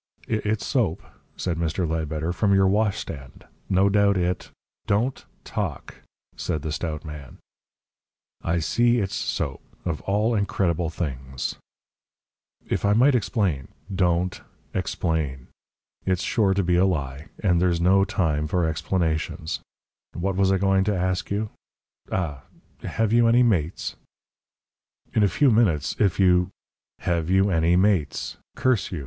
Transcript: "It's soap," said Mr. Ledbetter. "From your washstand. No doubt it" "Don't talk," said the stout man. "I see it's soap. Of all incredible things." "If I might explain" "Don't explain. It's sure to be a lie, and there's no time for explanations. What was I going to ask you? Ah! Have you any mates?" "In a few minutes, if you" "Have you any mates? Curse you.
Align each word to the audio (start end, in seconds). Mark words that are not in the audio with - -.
"It's 0.27 0.65
soap," 0.65 1.03
said 1.37 1.59
Mr. 1.59 1.87
Ledbetter. 1.87 2.33
"From 2.33 2.55
your 2.55 2.65
washstand. 2.67 3.45
No 3.69 3.87
doubt 3.87 4.17
it" 4.17 4.49
"Don't 4.87 5.23
talk," 5.43 6.01
said 6.35 6.63
the 6.63 6.71
stout 6.71 7.05
man. 7.05 7.37
"I 8.41 8.57
see 8.57 8.97
it's 8.97 9.13
soap. 9.13 9.61
Of 9.85 10.01
all 10.01 10.33
incredible 10.33 10.89
things." 10.89 11.53
"If 12.65 12.83
I 12.83 12.93
might 12.93 13.13
explain" 13.13 13.67
"Don't 14.07 14.41
explain. 14.73 15.49
It's 16.03 16.23
sure 16.23 16.55
to 16.55 16.63
be 16.63 16.77
a 16.77 16.85
lie, 16.87 17.27
and 17.43 17.61
there's 17.61 17.79
no 17.79 18.03
time 18.03 18.47
for 18.47 18.65
explanations. 18.65 19.59
What 20.13 20.35
was 20.35 20.51
I 20.51 20.57
going 20.57 20.83
to 20.85 20.97
ask 20.97 21.29
you? 21.29 21.51
Ah! 22.11 22.41
Have 22.81 23.13
you 23.13 23.27
any 23.27 23.43
mates?" 23.43 23.97
"In 25.13 25.21
a 25.21 25.27
few 25.27 25.51
minutes, 25.51 25.95
if 25.99 26.19
you" 26.19 26.49
"Have 27.07 27.29
you 27.29 27.51
any 27.51 27.75
mates? 27.75 28.37
Curse 28.55 28.91
you. 28.91 28.99